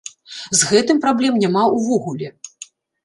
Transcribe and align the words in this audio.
З 0.59 0.69
гэтым 0.69 0.97
праблем 1.05 1.37
няма 1.43 1.63
ўвогуле. 1.77 2.27